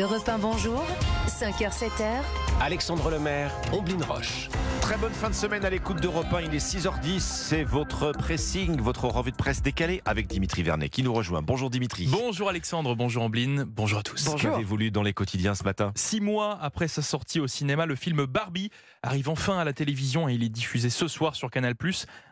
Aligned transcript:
Europe 0.00 0.26
1, 0.26 0.38
bonjour. 0.38 0.82
5h, 1.26 1.78
7h. 1.78 2.22
Alexandre 2.58 3.10
Lemaire, 3.10 3.52
Omblin 3.70 4.02
Roche. 4.02 4.48
Très 4.80 4.96
bonne 4.96 5.12
fin 5.12 5.28
de 5.28 5.34
semaine 5.34 5.62
à 5.62 5.68
l'écoute 5.68 6.00
d'Europe 6.00 6.32
1. 6.32 6.40
Il 6.40 6.54
est 6.54 6.74
6h10. 6.74 7.20
C'est 7.20 7.64
votre 7.64 8.12
pressing, 8.12 8.80
votre 8.80 9.04
revue 9.04 9.30
de 9.30 9.36
presse 9.36 9.60
décalée 9.60 10.00
avec 10.06 10.26
Dimitri 10.26 10.62
Vernet 10.62 10.88
qui 10.88 11.02
nous 11.02 11.12
rejoint. 11.12 11.42
Bonjour 11.42 11.68
Dimitri. 11.68 12.08
Bonjour 12.10 12.48
Alexandre, 12.48 12.94
bonjour 12.94 13.24
Ambline, 13.24 13.64
bonjour 13.64 13.98
à 13.98 14.02
tous. 14.02 14.26
Qu'avez-vous 14.40 14.76
lu 14.78 14.90
dans 14.90 15.02
les 15.02 15.12
quotidiens 15.12 15.54
ce 15.54 15.64
matin? 15.64 15.92
Six 15.96 16.22
mois 16.22 16.58
après 16.62 16.88
sa 16.88 17.02
sortie 17.02 17.38
au 17.38 17.46
cinéma, 17.46 17.84
le 17.84 17.94
film 17.94 18.24
Barbie 18.24 18.70
arrive 19.02 19.28
enfin 19.28 19.58
à 19.58 19.64
la 19.64 19.74
télévision 19.74 20.30
et 20.30 20.34
il 20.34 20.42
est 20.42 20.48
diffusé 20.48 20.88
ce 20.88 21.08
soir 21.08 21.34
sur 21.34 21.50
Canal+. 21.50 21.74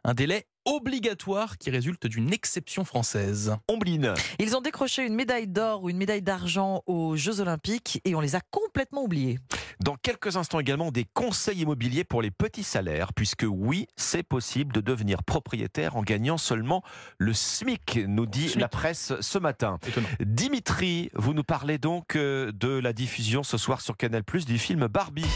Un 0.05 0.15
délai 0.15 0.47
obligatoire 0.69 1.57
qui 1.57 1.71
résulte 1.71 2.07
d'une 2.07 2.33
exception 2.33 2.85
française. 2.85 3.57
Ombline. 3.69 4.13
Ils 4.39 4.55
ont 4.55 4.61
décroché 4.61 5.05
une 5.07 5.15
médaille 5.15 5.49
d'or 5.49 5.83
ou 5.83 5.91
une 5.91 5.97
médaille 5.97 6.21
d'argent 6.21 6.83
aux 6.87 7.17
Jeux 7.17 7.41
Olympiques 7.41 8.01
et 8.05 8.15
on 8.15 8.21
les 8.21 8.37
a 8.37 8.41
complètement 8.51 9.03
oubliés. 9.03 9.39
Dans 9.81 9.97
quelques 9.97 10.37
instants 10.37 10.61
également, 10.61 10.91
des 10.91 11.07
conseils 11.15 11.61
immobiliers 11.61 12.05
pour 12.05 12.21
les 12.21 12.31
petits 12.31 12.65
salaires, 12.65 13.13
puisque 13.15 13.47
oui, 13.49 13.87
c'est 13.97 14.23
possible 14.23 14.75
de 14.75 14.81
devenir 14.81 15.23
propriétaire 15.23 15.97
en 15.97 16.03
gagnant 16.03 16.37
seulement 16.37 16.83
le 17.17 17.33
SMIC, 17.33 18.01
nous 18.07 18.27
dit 18.27 18.49
SMIC. 18.49 18.61
la 18.61 18.69
presse 18.69 19.13
ce 19.21 19.39
matin. 19.39 19.79
Étonnant. 19.87 20.09
Dimitri, 20.21 21.11
vous 21.15 21.33
nous 21.33 21.45
parlez 21.45 21.79
donc 21.79 22.17
euh, 22.17 22.53
de 22.53 22.69
la 22.69 22.93
diffusion 22.93 23.43
ce 23.43 23.57
soir 23.57 23.81
sur 23.81 23.97
Canal+, 23.97 24.23
du 24.47 24.59
film 24.59 24.87
Barbie. 24.89 25.27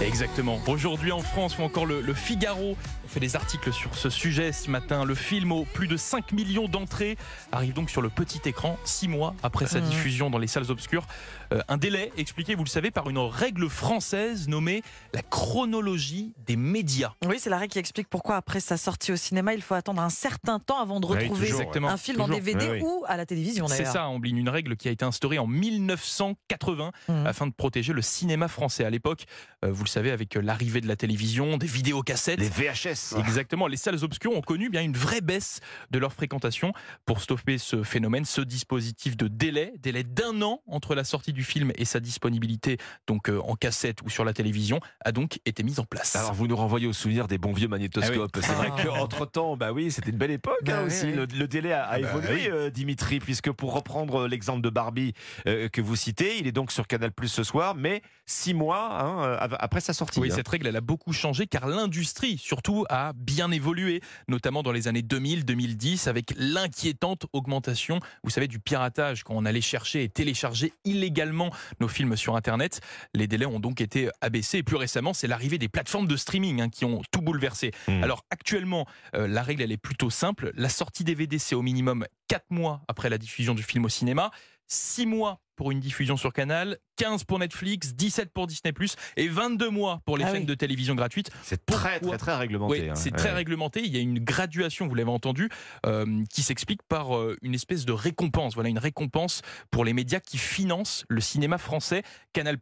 Exactement. 0.00 0.60
Aujourd'hui 0.68 1.10
en 1.10 1.20
France 1.22 1.58
ou 1.58 1.62
encore 1.62 1.84
le, 1.84 2.00
le 2.00 2.14
Figaro, 2.14 2.76
on 3.04 3.08
fait 3.08 3.18
des 3.18 3.34
articles 3.34 3.72
sur 3.72 3.96
ce 3.96 4.10
sujet 4.10 4.52
ce 4.52 4.70
matin. 4.70 5.04
Le 5.04 5.16
film 5.16 5.50
aux 5.50 5.64
plus 5.64 5.88
de 5.88 5.96
5 5.96 6.30
millions 6.32 6.68
d'entrées 6.68 7.16
arrive 7.50 7.72
donc 7.72 7.90
sur 7.90 8.00
le 8.00 8.08
petit 8.08 8.40
écran 8.44 8.78
six 8.84 9.08
mois 9.08 9.34
après 9.42 9.66
sa 9.66 9.80
Mhm. 9.80 9.88
diffusion 9.88 10.30
dans 10.30 10.38
les 10.38 10.46
salles 10.46 10.70
obscures. 10.70 11.04
Euh, 11.52 11.62
un 11.68 11.78
délai 11.78 12.12
expliqué, 12.16 12.54
vous 12.54 12.62
le 12.62 12.68
savez, 12.68 12.92
par 12.92 13.10
une 13.10 13.18
règle 13.18 13.68
française 13.68 14.46
nommée 14.46 14.82
la 15.14 15.22
chronologie 15.22 16.32
des 16.46 16.56
médias. 16.56 17.14
Oui, 17.26 17.36
c'est 17.40 17.50
la 17.50 17.58
règle 17.58 17.72
qui 17.72 17.78
explique 17.80 18.08
pourquoi 18.08 18.36
après 18.36 18.60
sa 18.60 18.76
sortie 18.76 19.10
au 19.10 19.16
cinéma, 19.16 19.54
il 19.54 19.62
faut 19.62 19.74
attendre 19.74 20.00
un 20.02 20.10
certain 20.10 20.60
temps 20.60 20.78
avant 20.80 21.00
de 21.00 21.06
Oui, 21.06 21.16
retrouver 21.18 21.48
toujours, 21.48 21.72
un 21.88 21.96
film 21.96 22.20
en. 22.20 22.28
DVD 22.28 22.66
Oui, 22.70 22.76
oui. 22.76 22.80
ou 22.82 23.04
à 23.08 23.16
la 23.16 23.26
télévision 23.26 23.66
C'est 23.66 23.84
ça, 23.84 24.06
Ambline, 24.06 24.36
une 24.38 24.48
règle 24.50 24.76
qui 24.76 24.86
a 24.88 24.92
été 24.92 25.04
instaurée 25.04 25.38
en 25.38 25.46
1980 25.48 26.92
Mhm. 27.08 27.26
afin 27.26 27.46
de 27.48 27.52
protéger 27.52 27.92
le 27.92 28.02
cinéma 28.02 28.46
français. 28.46 28.84
À 28.84 28.90
l'époque, 28.90 29.24
euh, 29.64 29.72
vous 29.72 29.87
le 29.88 29.92
savez, 29.92 30.10
avec 30.10 30.36
euh, 30.36 30.40
l'arrivée 30.42 30.80
de 30.80 30.86
la 30.86 30.96
télévision, 30.96 31.56
des 31.56 31.66
vidéocassettes. 31.66 32.38
Les 32.40 32.48
VHS. 32.48 33.16
Exactement, 33.18 33.66
les 33.66 33.76
salles 33.76 34.04
obscures 34.04 34.32
ont 34.36 34.40
connu 34.42 34.68
bien 34.70 34.82
une 34.82 34.96
vraie 34.96 35.20
baisse 35.20 35.60
de 35.90 35.98
leur 35.98 36.12
fréquentation. 36.12 36.72
Pour 37.06 37.20
stopper 37.22 37.58
ce 37.58 37.82
phénomène, 37.82 38.24
ce 38.24 38.40
dispositif 38.42 39.16
de 39.16 39.28
délai, 39.28 39.72
délai 39.80 40.04
d'un 40.04 40.42
an 40.42 40.60
entre 40.66 40.94
la 40.94 41.04
sortie 41.04 41.32
du 41.32 41.42
film 41.42 41.72
et 41.76 41.84
sa 41.84 42.00
disponibilité, 42.00 42.76
donc 43.06 43.30
euh, 43.30 43.40
en 43.42 43.54
cassette 43.56 44.02
ou 44.02 44.10
sur 44.10 44.24
la 44.24 44.32
télévision, 44.32 44.80
a 45.04 45.12
donc 45.12 45.40
été 45.46 45.62
mis 45.62 45.80
en 45.80 45.84
place. 45.84 46.14
Alors 46.16 46.34
vous 46.34 46.46
nous 46.46 46.56
renvoyez 46.56 46.86
au 46.86 46.92
souvenir 46.92 47.26
des 47.28 47.38
bons 47.38 47.52
vieux 47.52 47.68
magnétoscopes. 47.68 48.30
Ah 48.36 48.40
C'est 48.42 48.52
vrai 48.52 48.68
Ah. 48.76 48.82
qu'entre 48.84 49.24
temps, 49.26 49.56
bah 49.56 49.72
oui, 49.72 49.90
c'était 49.90 50.10
une 50.10 50.18
belle 50.18 50.30
époque 50.32 50.58
Bah 50.64 50.78
hein, 50.78 50.80
oui, 50.82 50.86
aussi. 50.88 51.06
oui. 51.06 51.12
Le, 51.12 51.24
le 51.26 51.48
délai 51.48 51.72
a, 51.72 51.84
a 51.84 51.94
Ah 51.94 51.98
bah 52.00 52.08
évolué, 52.10 52.34
oui. 52.34 52.48
euh, 52.50 52.70
Dimitri, 52.70 53.18
puisque 53.20 53.50
pour 53.52 53.72
reprendre 53.72 54.26
l'exemple 54.28 54.60
de 54.60 54.70
Barbie 54.70 55.14
euh, 55.46 55.68
que 55.68 55.80
vous 55.80 55.96
citez, 55.96 56.38
il 56.38 56.46
est 56.46 56.52
donc 56.52 56.70
sur 56.72 56.86
Canal 56.86 57.12
Plus 57.12 57.28
ce 57.28 57.42
soir, 57.42 57.74
mais 57.74 58.02
six 58.26 58.52
mois 58.54 59.00
hein, 59.02 59.36
av- 59.40 59.56
après 59.78 59.86
sa 59.86 59.92
sortie. 59.92 60.18
Oui, 60.18 60.30
hein. 60.32 60.34
cette 60.34 60.48
règle, 60.48 60.66
elle 60.66 60.76
a 60.76 60.80
beaucoup 60.80 61.12
changé 61.12 61.46
car 61.46 61.68
l'industrie, 61.68 62.36
surtout, 62.36 62.84
a 62.88 63.12
bien 63.14 63.52
évolué, 63.52 64.00
notamment 64.26 64.64
dans 64.64 64.72
les 64.72 64.88
années 64.88 65.02
2000-2010, 65.02 66.08
avec 66.08 66.34
l'inquiétante 66.36 67.26
augmentation, 67.32 68.00
vous 68.24 68.30
savez, 68.30 68.48
du 68.48 68.58
piratage, 68.58 69.22
quand 69.22 69.34
on 69.36 69.44
allait 69.44 69.60
chercher 69.60 70.02
et 70.02 70.08
télécharger 70.08 70.72
illégalement 70.84 71.52
nos 71.80 71.86
films 71.86 72.16
sur 72.16 72.34
Internet. 72.34 72.80
Les 73.14 73.28
délais 73.28 73.46
ont 73.46 73.60
donc 73.60 73.80
été 73.80 74.10
abaissés. 74.20 74.58
Et 74.58 74.62
plus 74.64 74.76
récemment, 74.76 75.14
c'est 75.14 75.28
l'arrivée 75.28 75.58
des 75.58 75.68
plateformes 75.68 76.08
de 76.08 76.16
streaming 76.16 76.60
hein, 76.60 76.68
qui 76.68 76.84
ont 76.84 77.02
tout 77.12 77.20
bouleversé. 77.20 77.70
Hmm. 77.86 78.02
Alors 78.02 78.24
actuellement, 78.30 78.86
euh, 79.14 79.28
la 79.28 79.42
règle, 79.42 79.62
elle 79.62 79.72
est 79.72 79.76
plutôt 79.76 80.10
simple. 80.10 80.50
La 80.56 80.68
sortie 80.68 81.04
DVD, 81.04 81.38
c'est 81.38 81.54
au 81.54 81.62
minimum 81.62 82.04
4 82.26 82.46
mois 82.50 82.82
après 82.88 83.10
la 83.10 83.18
diffusion 83.18 83.54
du 83.54 83.62
film 83.62 83.84
au 83.84 83.88
cinéma. 83.88 84.32
6 84.68 85.06
mois 85.06 85.40
pour 85.56 85.72
une 85.72 85.80
diffusion 85.80 86.16
sur 86.16 86.32
Canal, 86.32 86.78
15 86.98 87.24
pour 87.24 87.40
Netflix, 87.40 87.92
17 87.94 88.32
pour 88.32 88.46
Disney+, 88.46 88.72
et 89.16 89.26
22 89.26 89.70
mois 89.70 90.00
pour 90.04 90.16
les 90.16 90.22
Ah 90.24 90.28
chaînes 90.30 90.42
oui. 90.42 90.46
de 90.46 90.54
télévision 90.54 90.94
gratuites. 90.94 91.30
C'est 91.42 91.66
très, 91.66 91.98
très, 91.98 92.16
très 92.16 92.36
réglementé. 92.36 92.82
Oui, 92.82 92.88
hein. 92.90 92.94
c'est 92.94 93.10
très 93.10 93.30
Ouais. 93.30 93.34
réglementé. 93.34 93.80
Il 93.84 93.92
y 93.92 93.96
a 93.96 94.00
une 94.00 94.20
graduation, 94.20 94.86
vous 94.86 94.94
l'avez 94.94 95.10
entendu, 95.10 95.48
euh, 95.84 96.22
qui 96.32 96.42
s'explique 96.44 96.82
par 96.84 97.16
euh, 97.16 97.36
une 97.42 97.56
espèce 97.56 97.84
de 97.86 97.90
récompense. 97.92 98.54
Voilà, 98.54 98.68
une 98.68 98.78
récompense 98.78 99.42
pour 99.72 99.84
les 99.84 99.92
médias 99.94 100.20
qui 100.20 100.38
financent 100.38 101.04
le 101.08 101.20
cinéma 101.20 101.58
français. 101.58 102.04
Canal+, 102.32 102.56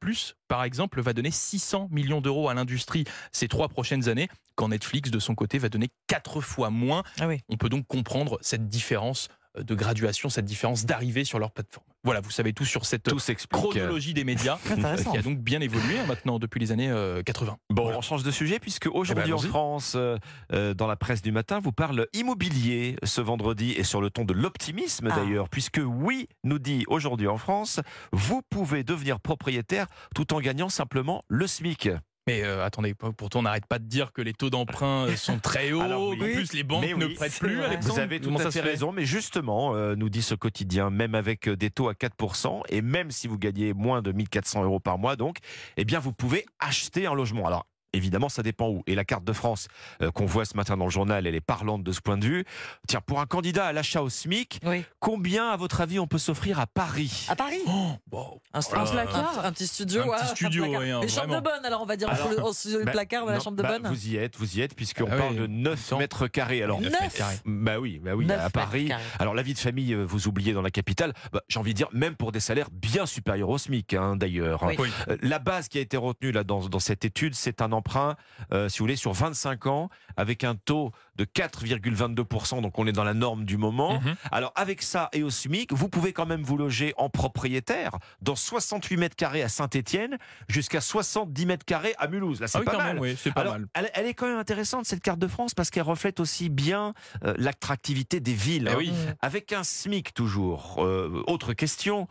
par 0.49 0.65
exemple, 0.65 1.03
va 1.03 1.13
donner 1.13 1.31
600 1.31 1.89
millions 1.91 2.23
d'euros 2.23 2.49
à 2.49 2.55
l'industrie 2.55 3.05
ces 3.31 3.47
trois 3.47 3.69
prochaines 3.69 4.09
années, 4.09 4.29
quand 4.55 4.69
Netflix, 4.69 5.11
de 5.11 5.19
son 5.19 5.35
côté, 5.35 5.59
va 5.59 5.69
donner 5.69 5.91
quatre 6.07 6.41
fois 6.41 6.71
moins. 6.71 7.03
Ah 7.21 7.27
oui. 7.29 7.41
On 7.51 7.59
peut 7.59 7.69
donc 7.69 7.87
comprendre 7.87 8.39
cette 8.41 8.69
différence 8.71 9.29
de 9.63 9.75
graduation, 9.75 10.29
cette 10.29 10.45
différence 10.45 10.85
d'arrivée 10.87 11.25
sur 11.25 11.39
leur 11.39 11.51
plateforme. 11.51 11.87
Voilà, 12.05 12.21
vous 12.21 12.31
savez 12.31 12.53
tout 12.53 12.65
sur 12.65 12.85
cette 12.87 13.03
Tout 13.03 13.19
chronologie 13.51 14.15
des 14.15 14.23
médias, 14.23 14.59
euh, 14.71 14.75
Intéressant. 14.75 15.11
qui 15.13 15.19
a 15.19 15.23
donc 15.23 15.39
bien 15.41 15.61
évolué 15.61 15.99
hein, 15.99 16.05
maintenant 16.07 16.39
depuis 16.39 16.61
les 16.61 16.71
années 16.71 16.89
euh, 16.89 17.23
80. 17.25 17.57
Bon, 17.71 17.83
Voilà. 17.83 17.99
on 17.99 18.01
change 18.01 18.23
de 18.23 18.31
sujet 18.31 18.61
puisque 18.61 18.87
aujourd'hui 18.93 19.25
Eh 19.27 19.31
ben, 19.31 19.35
en. 19.35 19.39
France, 19.39 19.95
euh, 19.97 20.17
euh, 20.53 20.73
dans 20.73 20.87
la 20.87 20.95
presse 20.97 21.21
du 21.23 21.33
matin, 21.33 21.59
vous 21.59 21.73
parle 21.73 22.07
immobilier 22.13 22.97
ce 23.03 23.21
vendredi 23.21 23.73
et 23.73 23.83
sur 23.83 24.01
le 24.01 24.11
ton 24.11 24.25
de 24.25 24.33
l'optimisme 24.35 25.09
Ah. 25.11 25.17
d'ailleurs, 25.17 25.49
puisque 25.49 25.81
oui, 25.85 26.29
nous 26.45 26.59
dit 26.61 26.85
aujourd'hui 26.87 27.27
en 27.27 27.39
France, 27.39 27.81
vous 28.13 28.43
pouvez 28.51 28.85
devenir 28.85 29.19
propriétaire 29.19 29.87
tout 30.15 30.33
en 30.33 30.41
gagnant 30.41 30.69
simplement 30.69 31.23
le 31.29 31.47
SMIC. 31.49 31.89
Mais 32.27 32.43
euh, 32.43 32.65
attendez, 32.65 32.95
pourtant 32.95 33.39
on 33.39 33.43
n'arrête 33.43 33.67
pas 33.67 33.79
de 33.79 33.85
dire 33.85 34.13
que 34.13 34.21
les 34.21 34.33
taux 34.33 34.51
d'emprunt 34.51 35.07
euh, 35.07 35.17
sont 35.17 35.39
très 35.39 35.71
hauts, 35.71 35.81
Alors 35.81 36.09
oui. 36.09 36.17
plus 36.17 36.53
les 36.55 36.65
banques 36.65 36.85
ne 36.85 37.07
prêtent 37.07 37.39
plus. 37.39 37.63
Alexandre. 37.63 37.95
Vous 37.95 38.01
avez 38.01 38.21
tout 38.21 38.35
à 38.37 38.51
fait 38.51 38.61
raison, 38.61 38.91
mais 38.91 39.05
justement, 39.05 39.75
euh, 39.77 39.95
nous 39.95 40.09
dit 40.09 40.23
ce 40.23 40.35
quotidien, 40.35 40.91
même 40.91 41.15
avec 41.15 41.49
des 41.49 41.71
taux 41.71 41.89
à 41.89 41.93
4%, 41.93 42.63
et 42.69 42.83
même 42.83 43.13
si 43.13 43.29
vous 43.29 43.39
gagnez 43.39 43.75
moins 43.75 44.03
de 44.03 44.11
1400 44.11 44.65
euros 44.65 44.81
par 44.81 44.99
mois, 44.99 45.15
donc, 45.15 45.39
eh 45.77 45.85
bien, 45.85 46.01
vous 46.01 46.13
pouvez 46.13 46.47
acheter 46.59 47.07
un 47.07 47.15
logement. 47.15 47.47
Alors, 47.47 47.67
Évidemment, 47.97 48.29
ça 48.29 48.43
dépend 48.43 48.69
où. 48.69 48.83
Et 48.87 48.95
la 48.95 49.05
carte 49.05 49.25
de 49.25 49.33
France 49.33 49.69
euh, 50.03 50.11
qu'on 50.11 50.27
voit 50.27 50.45
ce 50.45 50.57
matin 50.57 50.77
dans 50.77 50.85
le 50.85 50.91
journal, 50.91 51.27
elle 51.27 51.35
est 51.35 51.41
parlante 51.41 51.83
de 51.83 51.93
ce 51.93 52.01
point 52.01 52.19
de 52.19 52.25
vue. 52.27 52.45
Tiens, 52.87 53.01
pour 53.01 53.21
un 53.21 53.27
candidat 53.27 53.67
à 53.67 53.73
l'achat 53.73 54.03
au 54.03 54.09
SMIC, 54.11 54.61
Oui. 54.65 54.85
combien, 55.01 55.49
à 55.49 55.57
votre 55.57 55.81
avis, 55.81 55.99
on 55.99 56.07
peut 56.07 56.19
s'offrir 56.19 56.61
à 56.61 56.67
Paris? 56.67 57.27
À 57.29 57.37
Paris 57.37 57.59
Oh, 57.67 58.41
un, 58.53 58.61
Oh 58.61 58.91
placard 58.91 59.45
un 59.45 59.53
petit 59.53 59.67
studio. 59.67 60.03
Un 60.03 60.07
ouais, 60.09 60.17
petit 60.19 60.29
studio, 60.37 60.65
placard. 60.65 60.81
oui, 60.83 60.91
hein, 60.91 61.01
Les 61.03 61.09
chambres 61.09 61.35
de 61.37 61.41
bonne, 61.41 61.65
alors 61.65 61.83
on 61.83 61.87
va 61.87 61.97
dire 61.97 62.09
Alors, 62.11 62.29
le, 62.31 62.37
le 62.79 62.85
Bah, 62.85 62.93
placard 62.93 63.23
et 63.25 63.27
la 63.27 63.35
non, 63.35 63.41
chambre 63.41 63.57
de 63.57 63.63
bah, 63.63 63.79
bonne. 63.79 63.93
Vous 63.93 64.07
y 64.09 64.17
êtes, 64.17 64.37
vous 64.37 64.57
y 64.59 64.61
êtes, 64.61 64.75
puisqu'on 64.75 65.07
Ah 65.11 65.17
parle 65.17 65.33
ouais, 65.35 65.41
de 65.41 65.47
9 65.47 65.89
temps. 65.89 65.99
mètres 65.99 66.27
carrés. 66.29 66.63
Alors, 66.63 66.81
Neuf 66.81 66.93
mètres 67.01 67.15
carrés. 67.17 67.37
bah 67.45 67.79
oui, 67.81 68.01
bah 68.03 68.13
oui, 68.15 68.31
à 68.31 68.51
Paris. 68.51 68.91
Alors 69.19 69.35
la 69.35 69.43
vie 69.43 69.55
de 69.55 69.59
famille, 69.59 69.95
euh, 69.95 70.05
vous 70.05 70.29
oubliez 70.29 70.53
dans 70.53 70.63
la 70.63 70.71
capitale, 70.71 71.13
bah, 71.33 71.41
j'ai 71.49 71.59
envie 71.59 71.73
de 71.73 71.77
dire, 71.79 71.89
même 71.93 72.15
pour 72.17 72.33
des 72.33 72.41
salaires 72.41 72.69
bien 72.71 73.07
supérieurs 73.07 73.49
au 73.49 73.59
SMIC, 73.59 73.95
hein, 73.95 74.17
d'ailleurs. 74.17 74.63
Oui. 74.65 74.75
Oui. 74.79 74.89
Euh, 75.09 75.17
La 75.23 75.39
base 75.39 75.69
qui 75.69 75.79
a 75.79 75.81
été 75.81 75.97
retenue 75.97 76.33
là 76.33 76.45
dans, 76.45 76.69
dans 76.69 76.79
cette 76.79 77.05
étude, 77.05 77.35
c'est 77.35 77.63
un 77.63 77.73
emprunt, 77.87 78.17
euh, 78.53 78.69
si 78.69 78.79
vous 78.79 78.85
voulez, 78.85 78.97
sur 78.97 79.13
25 79.13 79.67
ans, 79.67 79.89
avec 80.17 80.43
un 80.45 80.57
taux 80.57 80.91
de 81.17 81.25
4,22%, 81.25 82.61
donc 82.61 82.79
on 82.79 82.87
est 82.87 82.93
dans 82.93 83.05
la 83.05 83.15
norme 83.15 83.45
du 83.45 83.57
moment. 83.57 84.01
Mhm. 84.01 84.17
Alors 84.33 84.53
avec 84.57 84.83
ça 84.83 85.09
et 85.13 85.23
au 85.23 85.31
SMIC, 85.31 85.73
vous 85.73 85.89
pouvez 85.89 86.13
quand 86.13 86.27
même 86.27 86.43
vous 86.43 86.57
loger 86.57 86.93
en 86.97 87.09
propriétaire 87.09 87.93
dans 88.21 88.35
68 88.35 88.97
mètres 88.97 89.17
carrés 89.17 89.43
à 89.43 89.49
Saint-Étienne, 89.49 90.19
jusqu'à 90.49 90.81
70 90.81 91.47
mètres 91.47 91.65
carrés 91.65 91.95
à 91.99 92.09
Mulhouse. 92.09 92.41
Là, 92.41 92.49
c'est 92.49 92.59
Ah 92.59 92.61
oui, 92.61 92.67
pas 92.67 92.77
mal. 92.77 92.95
même, 92.95 93.03
oui, 93.03 93.17
c'est 93.19 93.33
pas 93.33 93.43
Alors, 93.43 93.55
mal. 93.55 93.69
Elle, 93.75 93.91
elle 93.95 94.07
est 94.07 94.15
quand 94.15 94.27
même 94.27 94.39
intéressante 94.39 94.85
cette 94.87 95.03
carte 95.03 95.19
de 95.19 95.29
France 95.29 95.55
parce 95.55 95.71
qu'elle 95.71 95.85
reflète 95.85 96.19
aussi 96.21 96.49
bien 96.49 96.93
euh, 97.25 97.35
l'attractivité 97.39 98.21
des 98.21 98.35
villes. 98.35 98.69
Eh 98.69 98.73
hein. 98.73 98.77
oui. 98.79 98.93
Avec 99.23 99.53
un 99.53 99.63
SMIC 99.63 100.13
toujours. 100.13 100.77
Euh, 100.79 101.23
autre 101.27 101.53
question, 101.53 102.09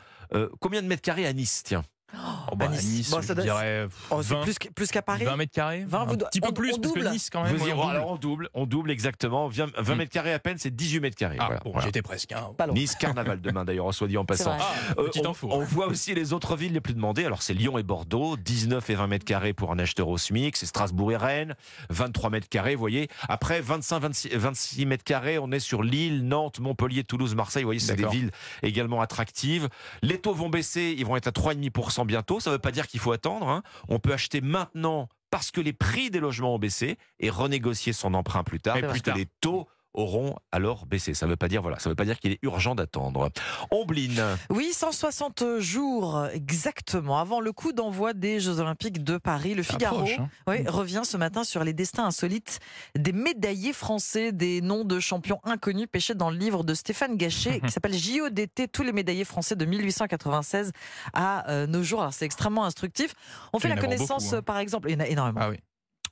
combien 0.59 0.81
de 0.81 0.87
mètres 0.87 1.01
carrés 1.01 1.25
à 1.27 1.33
Nice 1.33 1.63
Tiens? 1.63 1.83
Oh, 2.13 2.55
bah, 2.55 2.65
à 2.65 2.67
Nice. 2.69 2.83
Nice, 2.85 3.09
Bon, 3.09 3.17
ça 3.17 3.29
je 3.29 3.33
doit- 3.33 3.43
dirais 3.43 3.87
Oh, 4.11 4.21
c'est 4.21 4.35
20, 4.35 4.41
plus 4.43 4.59
que- 4.59 4.69
plus 4.69 4.87
qu'à 4.91 5.01
Paris 5.01 5.25
20 5.25 5.35
mètres 5.37 5.51
carrés 5.51 5.83
20, 5.87 6.01
Un 6.01 6.05
vous- 6.05 6.17
petit 6.17 6.39
peu 6.39 6.49
on- 6.49 6.53
plus, 6.53 6.73
on 6.73 6.77
parce 6.79 6.93
que 6.93 6.99
double. 6.99 7.11
Nice, 7.11 7.29
quand 7.31 7.43
même. 7.43 7.55
Vous 7.55 7.63
ouais, 7.63 7.71
y- 7.71 7.73
on 7.73 7.77
double. 7.81 7.89
alors 7.89 8.11
on 8.11 8.15
double, 8.15 8.49
on 8.53 8.65
double 8.67 8.91
exactement. 8.91 9.47
20, 9.47 9.71
20 9.77 9.95
Mm. 9.95 9.97
mètres 9.97 10.11
carrés 10.11 10.33
à 10.33 10.39
peine, 10.39 10.57
c'est 10.59 10.73
18 10.73 10.99
mètres 10.99 11.17
carrés. 11.17 11.37
Ah, 11.39 11.45
Voilà, 11.47 11.61
bon, 11.65 11.71
voilà. 11.71 11.87
j'étais 11.87 12.01
presque. 12.03 12.31
hein. 12.31 12.51
Pas 12.57 12.67
loin. 12.67 12.75
Nice 12.75 12.95
carnaval 12.95 13.41
demain 13.41 13.65
d'ailleurs, 13.65 13.91
soit 13.93 14.07
dit 14.07 14.17
en 14.17 14.21
C'est 14.29 14.43
passant. 14.43 14.55
vrai. 14.55 14.59
Ah, 14.61 14.93
Euh, 14.99 15.05
petite 15.07 15.25
on, 15.25 15.31
info. 15.31 15.49
on 15.51 15.59
voit 15.63 15.87
aussi 15.87 16.13
les 16.13 16.31
autres 16.31 16.55
villes 16.55 16.73
les 16.73 16.79
plus 16.81 16.93
demandées. 16.93 17.25
Alors 17.25 17.41
c'est 17.41 17.53
Lyon 17.55 17.77
et 17.79 17.83
Bordeaux, 17.83 18.37
19 18.37 18.89
et 18.91 18.95
20 18.95 19.07
mètres 19.07 19.25
carrés 19.25 19.53
pour 19.53 19.71
un 19.71 19.79
acheteur 19.79 20.07
au 20.07 20.17
SMIC. 20.17 20.55
C'est 20.57 20.67
Strasbourg 20.67 21.11
et 21.11 21.17
Rennes, 21.17 21.55
23 21.89 22.29
mètres 22.29 22.47
carrés, 22.49 22.75
vous 22.75 22.79
voyez. 22.81 23.09
Après 23.27 23.61
25, 23.61 23.99
26, 23.99 24.29
26 24.35 24.85
mètres 24.85 25.03
carrés, 25.03 25.39
on 25.39 25.51
est 25.51 25.59
sur 25.59 25.81
Lille, 25.83 26.25
Nantes, 26.27 26.59
Montpellier, 26.59 27.03
Toulouse, 27.03 27.33
Marseille. 27.35 27.63
Vous 27.63 27.67
voyez, 27.67 27.79
c'est 27.79 27.95
des 27.95 28.03
D'accord. 28.03 28.13
villes 28.13 28.31
également 28.63 29.01
attractives. 29.01 29.69
Les 30.03 30.19
taux 30.19 30.33
vont 30.33 30.49
baisser, 30.49 30.95
ils 30.97 31.05
vont 31.05 31.15
être 31.17 31.27
à 31.27 31.31
3,5% 31.31 32.04
bientôt. 32.05 32.39
Ça 32.39 32.49
ne 32.49 32.55
veut 32.55 32.59
pas 32.61 32.71
dire 32.71 32.87
qu'il 32.87 32.99
faut 32.99 33.11
attendre. 33.11 33.47
hein. 33.49 33.63
On 33.87 33.99
peut 33.99 34.13
acheter 34.13 34.41
maintenant 34.41 35.09
parce 35.31 35.51
que 35.51 35.59
les 35.59 35.73
prix 35.73 36.09
des 36.09 36.19
logements 36.19 36.55
ont 36.55 36.59
baissé 36.59 36.97
et 37.19 37.29
renégocier 37.29 37.91
son 37.93 38.13
emprunt 38.13 38.43
plus 38.43 38.59
tard, 38.61 38.77
Et 38.77 38.79
plus 38.81 38.87
parce 38.87 38.99
que 38.99 39.05
tard. 39.05 39.17
les 39.17 39.27
taux 39.41 39.67
auront 39.95 40.35
alors 40.51 40.85
baissé. 40.85 41.13
Ça 41.13 41.25
ne 41.25 41.31
veut 41.31 41.37
pas 41.37 41.47
dire 41.47 41.61
voilà, 41.61 41.79
ça 41.79 41.89
veut 41.89 41.95
pas 41.95 42.05
dire 42.05 42.19
qu'il 42.19 42.31
est 42.31 42.39
urgent 42.43 42.75
d'attendre. 42.75 43.29
Ombline. 43.71 44.21
Oui, 44.49 44.71
160 44.71 45.59
jours 45.59 46.27
exactement 46.33 47.19
avant 47.19 47.39
le 47.39 47.51
coup 47.51 47.73
d'envoi 47.73 48.13
des 48.13 48.39
Jeux 48.39 48.59
Olympiques 48.59 49.03
de 49.03 49.17
Paris. 49.17 49.53
Le 49.53 49.63
Figaro 49.63 50.01
approche, 50.01 50.19
hein. 50.19 50.29
oui, 50.47 50.67
revient 50.67 51.01
ce 51.03 51.17
matin 51.17 51.43
sur 51.43 51.63
les 51.63 51.73
destins 51.73 52.05
insolites 52.05 52.59
des 52.95 53.13
médaillés 53.13 53.73
français, 53.73 54.31
des 54.31 54.61
noms 54.61 54.83
de 54.83 54.99
champions 54.99 55.39
inconnus 55.43 55.87
pêchés 55.91 56.15
dans 56.15 56.29
le 56.29 56.37
livre 56.37 56.63
de 56.63 56.73
Stéphane 56.73 57.17
Gachet 57.17 57.59
qui 57.65 57.71
s'appelle 57.71 57.93
JO 57.93 58.29
d'été, 58.29 58.67
tous 58.67 58.83
les 58.83 58.91
médaillés 58.91 59.25
français 59.25 59.55
de 59.55 59.65
1896 59.65 60.71
à 61.13 61.49
euh, 61.49 61.67
nos 61.67 61.83
jours. 61.83 62.01
Alors 62.01 62.13
c'est 62.13 62.25
extrêmement 62.25 62.65
instructif. 62.65 63.13
On 63.53 63.59
fait 63.59 63.69
la 63.69 63.77
connaissance, 63.77 64.25
beaucoup, 64.25 64.35
hein. 64.35 64.39
euh, 64.39 64.41
par 64.41 64.57
exemple, 64.59 64.89
il 64.89 64.93
y 64.93 64.95
en 64.95 65.01
a 65.01 65.07
énormément. 65.07 65.39
Ah 65.41 65.49
oui. 65.49 65.57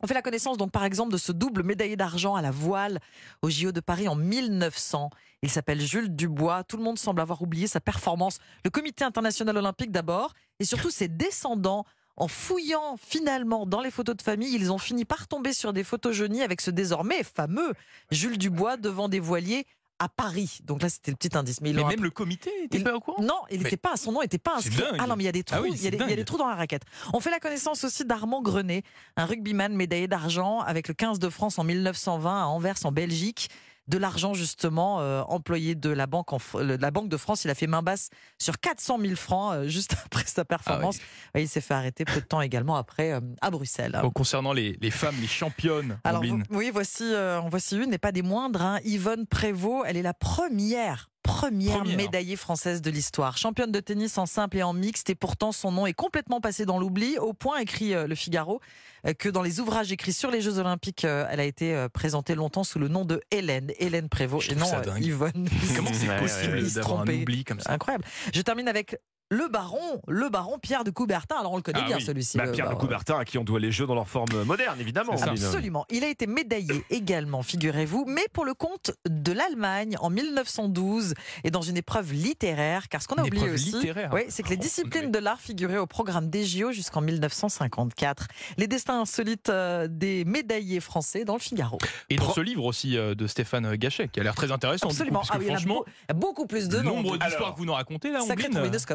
On 0.02 0.08
fait 0.08 0.14
la 0.14 0.22
connaissance 0.22 0.58
donc 0.58 0.72
par 0.72 0.84
exemple 0.84 1.12
de 1.12 1.18
ce 1.18 1.32
double 1.32 1.64
médaillé 1.64 1.96
d'argent 1.96 2.36
à 2.36 2.42
la 2.42 2.52
voile 2.52 3.00
au 3.42 3.50
JO 3.50 3.72
de 3.72 3.80
Paris 3.80 4.08
en 4.08 4.16
1900. 4.16 5.10
Il 5.42 5.50
s'appelle 5.50 5.82
Jules 5.82 6.14
Dubois. 6.16 6.64
Tout 6.64 6.78
le 6.78 6.84
monde 6.84 7.00
semble 7.00 7.22
avoir 7.22 7.42
oublié 7.42 7.68
sa 7.68 7.80
performance. 7.80 8.40
Le 8.64 8.70
Comité 8.70 9.04
international 9.04 9.58
olympique 9.58 9.92
d'abord 9.92 10.34
et 10.60 10.66
surtout 10.66 10.90
ses 10.90 11.08
descendants. 11.08 11.86
En 12.16 12.28
fouillant 12.28 12.96
finalement 12.98 13.66
dans 13.66 13.82
les 13.82 13.90
photos 13.90 14.16
de 14.16 14.22
famille, 14.22 14.54
ils 14.54 14.72
ont 14.72 14.78
fini 14.78 15.04
par 15.04 15.28
tomber 15.28 15.52
sur 15.52 15.74
des 15.74 15.84
photos 15.84 16.16
jaunies 16.16 16.44
avec 16.44 16.62
ce 16.62 16.70
désormais 16.70 17.24
fameux 17.24 17.74
Jules 18.12 18.38
Dubois 18.38 18.78
devant 18.78 19.10
des 19.10 19.20
voiliers 19.20 19.66
à 20.00 20.10
Paris. 20.10 20.60
Donc 20.64 20.82
là, 20.82 20.90
c'était 20.90 21.12
le 21.12 21.18
petit 21.18 21.36
indice. 21.38 21.62
Mais, 21.62 21.72
même 21.74 22.04
le 22.04 22.10
comité 22.10 22.50
était 22.64 22.78
il- 22.78 22.84
pas 22.84 22.96
au 22.96 23.00
courant? 23.00 23.22
Non, 23.24 23.36
il 23.52 23.58
Mais- 23.60 23.64
n'était 23.66 23.78
pas, 23.78 23.96
son 23.96 24.12
nom 24.12 24.22
n'était 24.22 24.38
pas 24.38 24.58
inscrit. 24.58 24.84
Ah 25.00 25.08
non, 25.08 25.16
mais 25.16 25.24
il 25.24 25.26
y 25.26 25.30
a 25.30 25.32
des 25.32 25.44
trous, 25.44 25.58
Ah 25.60 25.62
oui, 25.62 25.72
il, 25.74 25.82
y 25.84 25.88
a 25.88 25.92
des, 25.92 25.98
il 25.98 26.10
y 26.10 26.14
a 26.14 26.16
des 26.16 26.26
trous 26.26 26.38
dans 26.38 26.48
la 26.48 26.56
raquette. 26.56 26.84
On 27.14 27.20
fait 27.20 27.30
la 27.32 27.40
connaissance 27.40 27.84
aussi 27.84 28.04
d'Armand 28.06 28.42
Grenet, 28.42 28.84
un 29.18 29.26
rugbyman 29.26 29.74
médaillé 29.76 30.08
d'argent 30.08 30.60
avec 30.60 30.88
le 30.88 30.94
15 30.94 31.20
de 31.20 31.30
France 31.30 31.60
en 31.60 31.64
1920 31.64 32.42
à 32.44 32.46
Anvers 32.46 32.76
en 32.86 32.92
Belgique. 32.92 33.50
De 33.88 33.98
l'argent 33.98 34.34
justement 34.34 35.02
euh, 35.02 35.22
employé 35.24 35.76
de 35.76 35.90
la 35.90 36.08
banque, 36.08 36.32
en 36.32 36.38
de 36.56 36.78
la 36.80 36.92
banque 36.92 37.10
de 37.10 37.18
France, 37.18 37.44
il 37.44 37.50
a 37.50 37.56
fait 37.56 37.68
main 37.68 37.82
basse 37.82 38.10
sur 38.40 38.58
400 38.60 38.98
000 39.02 39.16
francs 39.16 39.54
euh, 39.56 39.68
juste 39.68 39.96
après 40.06 40.24
sa 40.26 40.46
performance. 40.46 41.00
Ah 41.34 41.40
Et 41.40 41.44
il 41.44 41.50
s'est 41.50 41.60
fait 41.62 41.74
arrêter 41.74 42.06
peu 42.06 42.22
de 42.22 42.26
temps 42.26 42.40
également 42.42 42.78
après 42.78 43.12
euh, 43.12 43.20
à 43.42 43.52
Bruxelles. 43.52 44.00
Bon, 44.02 44.10
concernant 44.10 44.54
les, 44.54 44.78
les 44.82 44.92
femmes, 44.92 45.16
les 45.20 45.28
championnes, 45.28 46.00
Alors 46.06 46.24
oui, 46.50 46.70
voici, 46.72 47.04
en 47.14 47.50
voici 47.50 47.78
une, 47.78 47.94
et 47.94 47.98
pas 47.98 48.12
des 48.12 48.22
moindres. 48.22 48.62
hein. 48.62 48.80
Yvonne 48.86 49.28
Prévost, 49.28 49.84
elle 49.86 49.98
est 49.98 50.02
la 50.02 50.14
première. 50.14 51.10
Première, 51.24 51.80
Première. 51.80 51.98
médaillée 51.98 52.36
française 52.36 52.82
de 52.82 52.92
l'histoire. 52.92 53.38
Championne 53.38 53.72
de 53.72 53.80
tennis 53.80 54.18
en 54.18 54.26
simple 54.26 54.58
et 54.58 54.64
en 54.64 54.74
mixte, 54.74 55.10
et 55.10 55.16
pourtant 55.16 55.52
son 55.52 55.72
nom 55.72 55.86
est 55.88 55.94
complètement 55.94 56.42
passé 56.42 56.66
dans 56.66 56.78
l'oubli, 56.78 57.18
au 57.18 57.34
point, 57.34 57.60
écrit 57.60 57.94
euh, 57.94 58.08
le 58.08 58.16
Figaro, 58.16 58.60
euh, 59.08 59.14
que 59.14 59.30
dans 59.30 59.42
les 59.42 59.60
ouvrages 59.60 59.92
écrits 59.92 60.14
sur 60.14 60.32
les 60.32 60.42
Jeux 60.42 60.60
Olympiques, 60.60 61.06
euh, 61.06 61.26
elle 61.30 61.40
a 61.40 61.46
été 61.46 61.74
euh, 61.74 61.88
présentée 61.90 62.36
longtemps 62.36 62.64
sous 62.64 62.78
le 62.78 62.90
nom 62.90 63.06
de 63.06 63.22
Hélène, 63.32 63.72
Hélène 63.80 64.10
Prévost, 64.10 64.52
et 64.52 64.56
non 64.56 64.68
euh. 64.74 65.00
Yvonne. 65.00 65.32
Comment 65.76 65.90
c'est 65.94 66.18
possible 66.18 66.56
ouais, 66.58 66.64
ouais. 66.64 66.72
d'avoir 66.72 67.02
un 67.02 67.08
oubli 67.08 67.44
comme 67.46 67.60
ça? 67.62 67.72
Incroyable. 67.72 68.04
Je 68.34 68.42
termine 68.42 68.68
avec 68.68 68.98
le 69.34 69.48
baron, 69.48 70.02
le 70.08 70.30
baron 70.30 70.60
Pierre 70.60 70.84
de 70.84 70.92
Coubertin. 70.92 71.36
Alors 71.40 71.54
on 71.54 71.56
le 71.58 71.62
connaît 71.64 71.80
Ah 71.84 71.88
bien 71.88 71.98
oui. 71.98 72.04
celui-ci. 72.04 72.38
Bah, 72.38 72.48
Pierre 72.48 72.70
de. 72.70 72.76
Coubertin 72.76 73.18
à 73.18 73.26
qui 73.26 73.38
on 73.38 73.44
doit 73.44 73.60
les 73.60 73.72
jeux 73.72 73.88
dans 73.88 73.96
leur 73.96 74.08
forme 74.08 74.44
moderne, 74.44 74.80
évidemment. 74.80 75.14
Absolument. 75.14 75.86
Il 75.90 76.04
a 76.04 76.10
été 76.10 76.28
médaillé 76.28 76.84
également, 76.90 77.42
figurez-vous, 77.44 78.06
mais 78.08 78.26
pour 78.32 78.46
le 78.46 78.54
compte 78.54 78.92
de 79.10 79.32
l'Allemagne 79.32 79.96
en 80.00 80.10
1912 80.10 81.14
et 81.44 81.52
dans 81.52 81.62
une 81.62 81.78
épreuve 81.78 82.14
littéraire, 82.14 82.90
car 82.90 83.02
ce 83.02 83.08
qu'on 83.08 83.16
a 83.16 83.22
Une 83.22 83.28
oublié 83.28 83.50
aussi, 83.50 83.76
oui, 84.12 84.22
c'est 84.30 84.44
que 84.44 84.50
les 84.50 84.56
Oh, 84.60 84.62
disciplines 84.62 85.12
de 85.12 85.20
l'art 85.20 85.40
figuraient 85.40 85.78
au 85.78 85.88
programme 85.88 86.30
des 86.30 86.46
JO 86.46 86.72
jusqu'en 86.72 87.02
1954. 87.02 88.28
Les 88.58 88.68
destins 88.68 89.02
insolites 89.02 89.50
euh, 89.50 89.88
des 89.90 90.26
médaillés 90.26 90.80
français 90.80 91.26
dans 91.26 91.34
le 91.34 91.40
Figaro. 91.40 91.78
Et 92.10 92.16
dans 92.18 92.26
Pro- 92.26 92.34
ce 92.36 92.42
livre 92.42 92.64
aussi 92.66 92.98
euh, 92.98 93.16
de 93.16 93.28
Stéphane 93.28 93.76
Gachet, 93.76 94.08
qui 94.10 94.20
a 94.20 94.24
l'air 94.24 94.36
très 94.36 94.52
intéressant. 94.52 94.88
coup, 94.88 94.94
Absolument. 94.94 95.22
Ah 95.30 95.38
oui, 95.40 95.46
franchement, 95.48 95.84
il 95.88 95.92
y 96.10 96.12
a 96.12 96.14
beaucoup 96.14 96.46
plus 96.46 96.68
de 96.70 96.80
nombre 96.82 97.18
d'histoires 97.18 97.54
que 97.54 97.60
vous 97.60 97.66
nous 97.66 97.74
racontez 97.74 98.12
là. 98.12 98.20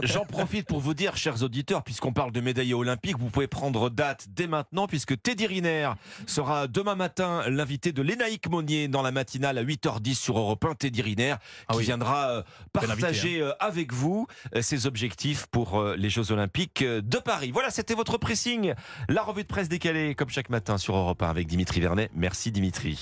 J'en 0.04 0.24
profite 0.28 0.66
pour 0.66 0.80
vous 0.80 0.94
dire, 0.94 1.16
chers 1.16 1.42
auditeurs, 1.42 1.82
puisqu'on 1.82 2.12
parle 2.12 2.32
de 2.32 2.40
médaillés 2.40 2.74
olympiques, 2.74 3.18
vous 3.18 3.30
pouvez 3.30 3.48
prendre 3.48 3.90
date 3.90 4.26
dès 4.30 4.46
maintenant, 4.46 4.86
puisque 4.86 5.20
Teddy 5.20 5.46
Riner 5.46 5.90
sera 6.26 6.68
demain 6.68 6.94
matin 6.94 7.42
l'invité 7.48 7.92
de 7.92 8.02
Lénaïque 8.02 8.48
Monnier 8.48 8.88
dans 8.88 9.02
la 9.02 9.10
matinale 9.10 9.58
à 9.58 9.64
8h10 9.64 10.14
sur 10.14 10.38
Europe 10.38 10.64
1. 10.64 10.74
Teddy 10.74 11.02
Riner, 11.02 11.34
Ah 11.66 11.72
qui 11.72 11.78
oui. 11.78 11.84
viendra 11.84 12.28
euh, 12.28 12.38
invité, 12.38 12.70
partager 12.72 13.40
euh, 13.40 13.52
avec 13.60 13.92
vous 13.92 14.26
euh, 14.54 14.62
ses 14.62 14.86
objectifs 14.86 15.46
pour 15.46 15.82
les 15.82 16.10
Jeux 16.10 16.30
Olympiques 16.32 16.84
de 16.84 17.18
Paris. 17.18 17.50
Voilà, 17.50 17.70
c'était 17.70 17.94
votre 17.94 18.18
pressing. 18.18 18.74
La 19.08 19.22
revue 19.22 19.42
de 19.42 19.48
presse 19.48 19.68
décalée, 19.68 20.14
comme 20.14 20.28
chaque 20.28 20.50
matin 20.50 20.78
sur 20.78 20.96
Europe 20.96 21.22
1 21.22 21.28
avec 21.28 21.46
Dimitri 21.46 21.80
Vernet. 21.80 22.10
Merci 22.14 22.52
Dimitri. 22.52 22.96